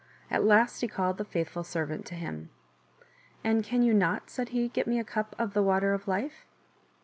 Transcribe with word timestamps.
At 0.31 0.43
last 0.43 0.81
he 0.81 0.87
called 0.87 1.19
the 1.19 1.23
faithful 1.23 1.63
servant 1.63 2.07
to 2.07 2.15
him." 2.15 2.49
And 3.43 3.63
can 3.63 3.83
you 3.83 3.93
not," 3.93 4.31
said 4.31 4.49
he," 4.49 4.67
get 4.67 4.87
me 4.87 4.97
a 4.99 5.03
cup 5.03 5.35
of 5.37 5.53
the 5.53 5.61
Water 5.61 5.93
of 5.93 6.07
Life?" 6.07 6.47